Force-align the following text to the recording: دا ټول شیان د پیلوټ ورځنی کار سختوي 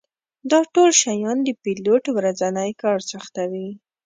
دا 0.51 0.59
ټول 0.73 0.89
شیان 1.01 1.37
د 1.43 1.49
پیلوټ 1.61 2.03
ورځنی 2.17 2.71
کار 2.81 2.97
سختوي 3.11 3.69